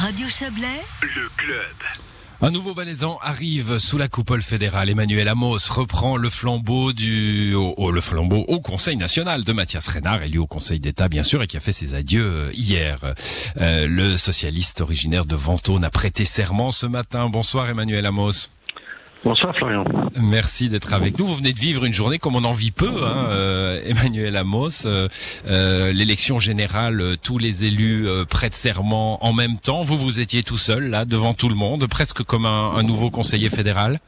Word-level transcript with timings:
Radio 0.00 0.26
Chablais, 0.28 0.66
le 1.02 1.28
club. 1.36 1.76
Un 2.42 2.50
nouveau 2.50 2.72
valaisan 2.72 3.18
arrive 3.22 3.78
sous 3.78 3.98
la 3.98 4.08
coupole 4.08 4.40
fédérale. 4.40 4.88
Emmanuel 4.88 5.28
Amos 5.28 5.58
reprend 5.68 6.16
le 6.16 6.30
flambeau 6.30 6.92
du, 6.94 7.54
au, 7.54 7.74
au- 7.76 7.90
le 7.90 8.00
flambeau 8.00 8.44
au 8.48 8.60
Conseil 8.60 8.96
national 8.96 9.44
de 9.44 9.52
Mathias 9.52 9.88
Renard, 9.88 10.22
élu 10.22 10.38
au 10.38 10.46
Conseil 10.46 10.80
d'État 10.80 11.08
bien 11.08 11.22
sûr, 11.22 11.42
et 11.42 11.46
qui 11.46 11.56
a 11.58 11.60
fait 11.60 11.72
ses 11.72 11.94
adieux 11.94 12.24
euh, 12.24 12.50
hier. 12.54 12.98
Euh, 13.58 13.86
le 13.86 14.16
socialiste 14.16 14.80
originaire 14.80 15.26
de 15.26 15.34
Ventône 15.36 15.84
a 15.84 15.90
prêté 15.90 16.24
serment 16.24 16.70
ce 16.72 16.86
matin. 16.86 17.28
Bonsoir 17.28 17.68
Emmanuel 17.68 18.06
Amos. 18.06 18.48
Bonsoir 19.22 19.54
Florian. 19.54 19.84
Merci 20.18 20.70
d'être 20.70 20.94
avec 20.94 21.18
nous. 21.18 21.26
Vous 21.26 21.34
venez 21.34 21.52
de 21.52 21.58
vivre 21.58 21.84
une 21.84 21.92
journée 21.92 22.18
comme 22.18 22.36
on 22.36 22.44
en 22.44 22.54
vit 22.54 22.70
peu, 22.70 23.04
hein, 23.04 23.26
euh, 23.28 23.82
Emmanuel 23.84 24.34
Amos. 24.36 24.86
Euh, 24.86 25.08
euh, 25.46 25.92
L'élection 25.92 26.38
générale, 26.38 27.16
tous 27.22 27.36
les 27.36 27.64
élus 27.64 28.06
prêtent 28.30 28.54
serment 28.54 29.22
en 29.22 29.34
même 29.34 29.58
temps. 29.58 29.82
Vous, 29.82 29.98
vous 29.98 30.20
étiez 30.20 30.42
tout 30.42 30.56
seul, 30.56 30.88
là, 30.88 31.04
devant 31.04 31.34
tout 31.34 31.50
le 31.50 31.54
monde, 31.54 31.86
presque 31.86 32.22
comme 32.22 32.46
un 32.46 32.82
nouveau 32.82 33.10
conseiller 33.10 33.50
fédéral. 33.50 34.00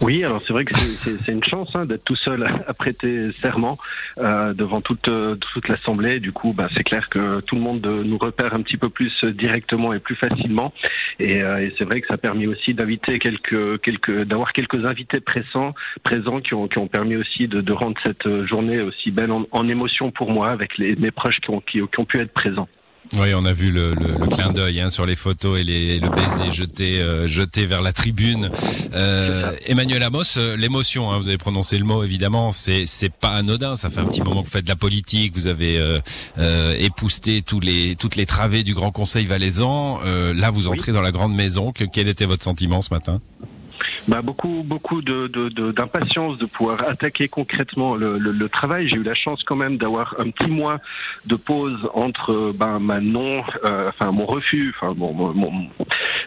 Oui, 0.00 0.24
alors 0.24 0.42
c'est 0.46 0.52
vrai 0.52 0.64
que 0.64 0.74
c'est- 0.76 1.32
une 1.32 1.44
chance 1.44 1.68
hein, 1.74 1.86
d'être 1.86 2.04
tout 2.04 2.16
seul 2.16 2.44
à, 2.44 2.74
prêter 2.74 3.32
serment 3.32 3.78
euh, 4.18 4.52
devant 4.54 4.80
toute, 4.80 5.08
euh, 5.08 5.34
toute 5.52 5.68
l'Assemblée. 5.68 6.20
Du 6.20 6.32
coup, 6.32 6.52
bah, 6.52 6.68
c'est 6.76 6.84
clair 6.84 7.08
que 7.08 7.40
tout 7.40 7.56
le 7.56 7.60
monde 7.60 7.86
euh, 7.86 8.02
nous 8.04 8.18
repère 8.18 8.54
un 8.54 8.62
petit 8.62 8.76
peu 8.76 8.88
plus 8.88 9.12
directement 9.24 9.92
et 9.92 9.98
plus 9.98 10.14
facilement. 10.14 10.72
Et, 11.18 11.42
euh, 11.42 11.58
et 11.58 11.74
c'est 11.78 11.84
vrai 11.84 12.00
que 12.00 12.06
ça 12.06 12.14
a 12.14 12.18
permis 12.18 12.46
aussi 12.46 12.74
d'inviter 12.74 13.18
quelques, 13.18 13.80
quelques, 13.80 14.22
d'avoir 14.24 14.52
quelques 14.52 14.84
invités 14.84 15.20
présents, 15.20 15.74
présents 16.02 16.40
qui 16.40 16.54
ont, 16.54 16.68
qui 16.68 16.78
ont 16.78 16.88
permis 16.88 17.16
aussi 17.16 17.48
de, 17.48 17.72
rendre 17.72 17.98
cette 18.04 18.46
journée 18.46 18.80
aussi 18.80 19.10
belle 19.10 19.32
en, 19.32 19.46
en 19.50 19.68
émotion 19.68 20.10
pour 20.10 20.30
moi 20.30 20.50
avec 20.50 20.78
les, 20.78 20.96
mes 20.96 21.10
proches 21.10 21.40
qui 21.40 21.50
ont, 21.50 21.60
qui 21.60 21.82
ont 21.82 22.04
pu 22.04 22.20
être 22.20 22.32
présents. 22.32 22.68
Oui, 23.14 23.28
on 23.34 23.44
a 23.44 23.52
vu 23.52 23.70
le, 23.70 23.94
le, 23.94 24.08
le 24.18 24.26
clin 24.26 24.50
d'œil 24.50 24.80
hein, 24.80 24.90
sur 24.90 25.06
les 25.06 25.16
photos 25.16 25.58
et 25.58 25.64
les, 25.64 26.00
le 26.00 26.08
baiser 26.10 26.50
jeté, 26.50 27.00
euh, 27.00 27.26
jeté 27.26 27.64
vers 27.64 27.80
la 27.80 27.92
tribune. 27.92 28.50
Euh, 28.94 29.52
Emmanuel 29.66 30.02
Amos, 30.02 30.36
euh, 30.36 30.56
l'émotion, 30.56 31.10
hein, 31.10 31.18
vous 31.18 31.28
avez 31.28 31.38
prononcé 31.38 31.78
le 31.78 31.84
mot 31.84 32.02
évidemment, 32.02 32.52
c'est 32.52 32.84
c'est 32.86 33.12
pas 33.12 33.30
anodin. 33.30 33.76
Ça 33.76 33.90
fait 33.90 34.00
un 34.00 34.06
petit 34.06 34.22
moment 34.22 34.42
que 34.42 34.46
vous 34.46 34.52
faites 34.52 34.64
de 34.64 34.68
la 34.68 34.76
politique, 34.76 35.34
vous 35.34 35.46
avez 35.46 35.78
euh, 35.78 35.98
euh, 36.38 36.74
épousté 36.78 37.42
tous 37.42 37.60
les 37.60 37.96
toutes 37.96 38.16
les 38.16 38.26
travées 38.26 38.64
du 38.64 38.74
Grand 38.74 38.90
Conseil 38.90 39.24
valaisan. 39.24 40.00
Euh, 40.04 40.34
là, 40.34 40.50
vous 40.50 40.68
entrez 40.68 40.92
dans 40.92 41.02
la 41.02 41.12
grande 41.12 41.34
maison. 41.34 41.72
Que, 41.72 41.84
quel 41.84 42.08
était 42.08 42.26
votre 42.26 42.44
sentiment 42.44 42.82
ce 42.82 42.92
matin? 42.92 43.20
Bah, 44.08 44.22
beaucoup, 44.22 44.62
beaucoup 44.64 45.02
de, 45.02 45.26
de, 45.28 45.48
de- 45.48 45.72
d'impatience 45.72 46.38
de 46.38 46.46
pouvoir 46.46 46.82
attaquer 46.88 47.28
concrètement 47.28 47.94
le, 47.96 48.18
le, 48.18 48.32
le 48.32 48.48
travail. 48.48 48.88
J'ai 48.88 48.96
eu 48.96 49.02
la 49.02 49.14
chance 49.14 49.42
quand 49.44 49.56
même 49.56 49.76
d'avoir 49.78 50.14
un 50.18 50.30
petit 50.30 50.50
mois 50.50 50.78
de 51.26 51.36
pause 51.36 51.78
entre 51.94 52.52
ben, 52.52 52.78
ma 52.78 53.00
non, 53.00 53.42
euh, 53.68 53.88
enfin 53.88 54.12
mon 54.12 54.26
refus, 54.26 54.74
enfin 54.76 54.94
bon, 54.94 55.12
mon, 55.12 55.32
mon- 55.34 55.68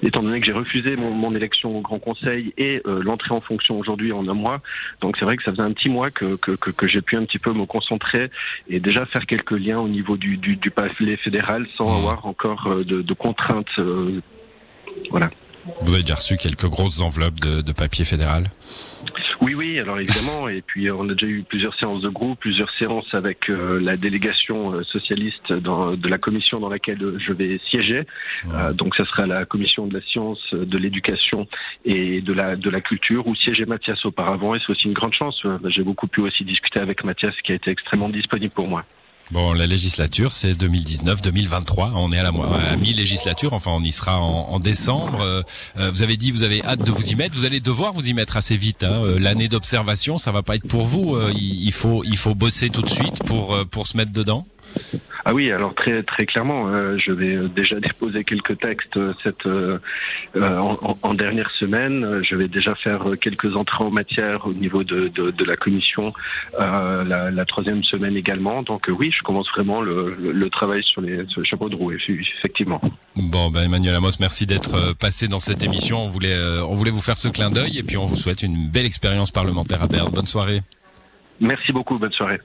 étant 0.03 0.23
donné 0.23 0.39
que 0.39 0.45
j'ai 0.45 0.53
refusé 0.53 0.95
mon, 0.95 1.11
mon 1.11 1.35
élection 1.35 1.77
au 1.77 1.81
Grand 1.81 1.99
Conseil 1.99 2.53
et 2.57 2.81
euh, 2.87 3.01
l'entrée 3.03 3.33
en 3.33 3.41
fonction 3.41 3.77
aujourd'hui 3.77 4.11
en 4.11 4.27
un 4.27 4.33
mois. 4.33 4.61
Donc 5.01 5.17
c'est 5.17 5.25
vrai 5.25 5.35
que 5.35 5.43
ça 5.43 5.51
faisait 5.51 5.63
un 5.63 5.73
petit 5.73 5.89
mois 5.89 6.11
que, 6.11 6.35
que, 6.37 6.51
que, 6.51 6.71
que 6.71 6.87
j'ai 6.87 7.01
pu 7.01 7.15
un 7.17 7.25
petit 7.25 7.39
peu 7.39 7.53
me 7.53 7.65
concentrer 7.65 8.29
et 8.69 8.79
déjà 8.79 9.05
faire 9.07 9.25
quelques 9.25 9.51
liens 9.51 9.79
au 9.79 9.87
niveau 9.87 10.17
du, 10.17 10.37
du, 10.37 10.55
du 10.55 10.71
palais 10.71 11.17
fédéral 11.17 11.65
sans 11.77 11.89
Mmh. 11.89 11.97
avoir 11.97 12.25
encore 12.25 12.67
euh, 12.67 12.83
de, 12.83 13.01
de 13.01 13.13
contraintes. 13.13 13.65
euh, 13.79 14.21
voilà. 15.09 15.29
Vous 15.81 15.93
avez 15.93 16.01
déjà 16.01 16.15
reçu 16.15 16.37
quelques 16.37 16.67
grosses 16.67 17.01
enveloppes 17.01 17.39
de, 17.39 17.61
de 17.61 17.71
papier 17.73 18.05
fédéral? 18.05 18.49
Oui, 19.41 19.55
oui, 19.55 19.79
alors 19.79 19.97
évidemment, 19.97 20.49
et 20.49 20.61
puis 20.61 20.89
euh, 20.89 20.95
on 20.95 21.07
a 21.09 21.13
déjà 21.13 21.25
eu 21.25 21.43
plusieurs 21.43 21.73
séances 21.79 22.01
de 22.01 22.09
groupe, 22.09 22.39
plusieurs 22.39 22.69
séances 22.77 23.11
avec 23.13 23.49
euh, 23.49 23.79
la 23.79 23.95
délégation 23.95 24.73
euh, 24.73 24.83
socialiste 24.83 25.53
dans, 25.53 25.95
de 25.95 26.07
la 26.09 26.17
commission 26.17 26.59
dans 26.59 26.67
laquelle 26.67 27.15
je 27.17 27.31
vais 27.31 27.57
siéger. 27.69 28.03
Euh, 28.53 28.73
donc 28.73 28.95
ça 28.95 29.05
sera 29.05 29.25
la 29.25 29.45
commission 29.45 29.87
de 29.87 29.93
la 29.93 30.01
science, 30.01 30.39
de 30.51 30.77
l'éducation 30.77 31.47
et 31.85 32.19
de 32.19 32.33
la 32.33 32.57
de 32.57 32.69
la 32.69 32.81
culture 32.81 33.27
où 33.27 33.35
siégeait 33.35 33.65
Mathias 33.65 34.05
auparavant, 34.05 34.55
et 34.55 34.59
c'est 34.59 34.71
aussi 34.71 34.87
une 34.87 34.93
grande 34.93 35.13
chance. 35.13 35.41
J'ai 35.67 35.83
beaucoup 35.83 36.07
pu 36.07 36.19
aussi 36.19 36.43
discuter 36.43 36.81
avec 36.81 37.05
Mathias, 37.05 37.33
qui 37.43 37.53
a 37.53 37.55
été 37.55 37.71
extrêmement 37.71 38.09
disponible 38.09 38.53
pour 38.53 38.67
moi. 38.67 38.83
Bon, 39.31 39.53
la 39.53 39.67
législature, 39.67 40.31
c'est 40.31 40.53
2019-2023. 40.53 41.91
On 41.93 42.11
est 42.11 42.17
à 42.17 42.23
la 42.23 42.29
à 42.29 42.75
mi-législature. 42.77 43.53
Enfin, 43.53 43.69
on 43.71 43.83
y 43.83 43.91
sera 43.91 44.19
en, 44.19 44.49
en 44.49 44.59
décembre. 44.59 45.21
Euh, 45.21 45.43
euh, 45.77 45.91
vous 45.91 46.01
avez 46.01 46.17
dit, 46.17 46.31
vous 46.31 46.41
avez 46.41 46.63
hâte 46.63 46.83
de 46.83 46.91
vous 46.91 47.03
y 47.11 47.15
mettre. 47.15 47.37
Vous 47.37 47.45
allez 47.45 47.59
devoir 47.59 47.93
vous 47.93 48.07
y 48.07 48.13
mettre 48.15 48.37
assez 48.37 48.57
vite. 48.57 48.83
Hein. 48.83 49.03
Euh, 49.03 49.19
L'année 49.19 49.47
d'observation, 49.47 50.17
ça 50.17 50.31
va 50.31 50.41
pas 50.41 50.55
être 50.55 50.67
pour 50.67 50.87
vous. 50.87 51.15
Euh, 51.15 51.31
il, 51.35 51.63
il 51.63 51.71
faut, 51.71 52.03
il 52.03 52.17
faut 52.17 52.33
bosser 52.33 52.69
tout 52.71 52.81
de 52.81 52.89
suite 52.89 53.23
pour 53.25 53.55
pour 53.67 53.85
se 53.85 53.97
mettre 53.97 54.11
dedans? 54.11 54.47
Ah 55.25 55.33
oui, 55.33 55.51
alors 55.51 55.73
très 55.75 56.01
très 56.03 56.25
clairement, 56.25 56.67
euh, 56.69 56.97
je 56.97 57.11
vais 57.11 57.35
euh, 57.35 57.47
déjà 57.49 57.79
déposer 57.79 58.23
quelques 58.23 58.57
textes 58.59 58.95
euh, 58.97 59.13
cette 59.23 59.45
euh, 59.45 59.77
en, 60.35 61.13
dernière 61.13 61.51
semaine. 61.51 62.21
Je 62.23 62.35
vais 62.35 62.47
déjà 62.47 62.73
faire 62.75 63.03
quelques 63.21 63.55
entrées 63.55 63.83
en 63.83 63.91
matière 63.91 64.47
au 64.47 64.53
niveau 64.53 64.83
de, 64.83 65.09
de, 65.09 65.31
de 65.31 65.45
la 65.45 65.55
commission 65.55 66.13
euh, 66.59 67.03
la, 67.03 67.31
la 67.31 67.45
troisième 67.45 67.83
semaine 67.83 68.15
également. 68.15 68.63
Donc 68.63 68.87
oui, 68.89 69.11
je 69.11 69.21
commence 69.23 69.49
vraiment 69.49 69.81
le, 69.81 70.15
le, 70.19 70.31
le 70.31 70.49
travail 70.49 70.83
sur 70.83 71.01
les 71.01 71.25
sur 71.27 71.41
le 71.41 71.45
chapeau 71.45 71.69
de 71.69 71.75
roue, 71.75 71.91
effe- 71.91 72.09
effectivement. 72.39 72.81
Bon, 73.15 73.49
ben 73.51 73.63
Emmanuel 73.63 73.95
Amos, 73.95 74.11
merci 74.19 74.45
d'être 74.45 74.95
passé 74.97 75.27
dans 75.27 75.39
cette 75.39 75.63
émission. 75.63 75.99
On 76.03 76.07
voulait, 76.07 76.37
on 76.67 76.75
voulait 76.75 76.91
vous 76.91 77.01
faire 77.01 77.17
ce 77.17 77.27
clin 77.27 77.49
d'œil 77.51 77.77
et 77.77 77.83
puis 77.83 77.97
on 77.97 78.05
vous 78.05 78.15
souhaite 78.15 78.43
une 78.43 78.69
belle 78.69 78.85
expérience 78.85 79.31
parlementaire 79.31 79.83
à 79.83 79.87
Berne. 79.87 80.11
Bonne 80.13 80.25
soirée. 80.27 80.61
Merci 81.41 81.71
beaucoup, 81.73 81.97
bonne 81.97 82.11
soirée. 82.11 82.39